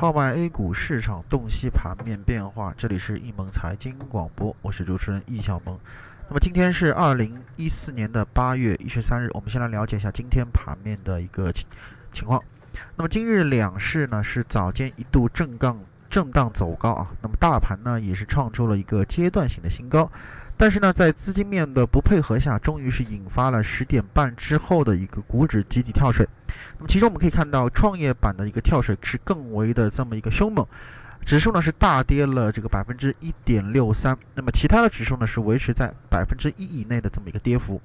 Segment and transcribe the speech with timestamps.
[0.00, 5.76] 号外 A 股市场洞悉盘面变化，这里是易盟财经广播，我是主持人易小萌。
[6.28, 11.66] 那么今天是二零一四年的八月一十三日，我们先来了解一下今天盘面的一个情
[12.12, 12.40] 情况。
[12.94, 15.76] 那么今日两市呢是早间一度震荡
[16.18, 20.10] 震荡走高啊，那么大盘呢也是创出了一个阶段性的新高。
[20.56, 26.28] 但是呢，在资金面的不配合下，终于是引发了十点半之后的一个股指集体跳水。
[26.78, 30.66] 那么其中我们可以看到，创业板的一个跳水是更为的这么一个凶猛，
[31.24, 34.18] 指数呢是大跌了这个百分之一点六三。
[34.34, 37.80] 那么其他的指数呢是维持在百分之一以内的这么一个跌幅。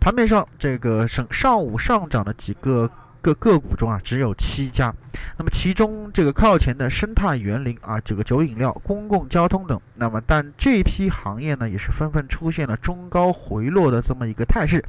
[0.00, 2.90] 盘面上，这个上上午上涨的几个。
[3.24, 4.94] 个个股中啊，只有七家。
[5.38, 14.84] 那么其中这个靠前的生态园林啊，这个酒饮料、公共交通等，那么但这批行业呢，也是纷纷出现了中高回落的这么一个态势。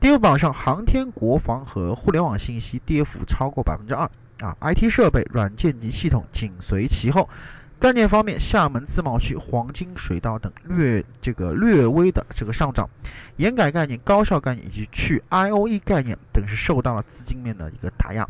[0.00, 7.28] 跌幅榜上，航天、国防和互联网信息跌幅超过百分之二啊，IT 设备、软件及系统紧随其后。
[7.80, 12.88] 概念方面，厦门自贸区、黄金水稻等略这个略微的这个上涨，
[13.36, 18.28] 盐改概念、高效概念以及去 I O E 概念等是受到了资金面的一个打压。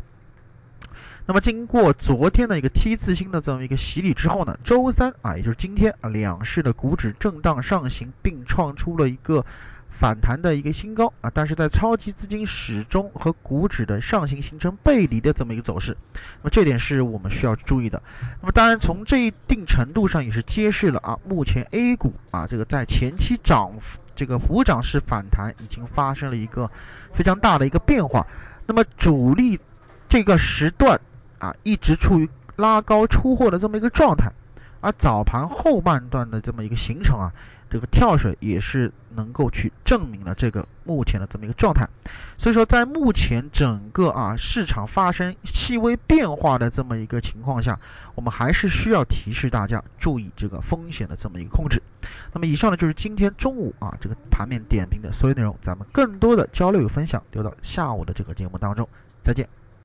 [1.25, 9.45] 那么，经过昨天的一个 T 字星的这么一个洗礼之后呢，周三啊，也就是今天啊，两市的股指震荡上行，并创出了一个。
[9.89, 18.01] 反弹的一个新高啊，但是在超级资金始终和股指的上行形成背离的这么一个走势，那么这点是我们需要注意的。
[18.41, 23.71] 那么当然，从这一定程度上也是揭示了啊，目前 A 股啊这个在前期涨
[24.15, 26.69] 这个补涨式反弹已经发生了一个
[27.13, 28.25] 非常大的一个变化。
[28.65, 29.59] 那么主力
[30.07, 30.99] 这个时段
[31.39, 34.31] 啊一直处于拉高出货的这么一个状态，
[34.81, 37.31] 而早盘后半段的这么一个形成啊。
[37.71, 41.87] 这个跳水也是能够去证明了这个目前的这么一个状态，
[42.35, 47.79] 所以说在目前整个啊市场发生细微变化的这么一个情况下，
[48.15, 51.79] 我们还是需要提示大家注意这个风险的这么一个控制。
[52.33, 58.89] 那么以上呢就是今天中午啊这个盘面点评的所有内容，咱们更多的交流与分享留到下午的这个节目当中，
[59.21, 59.47] 再见。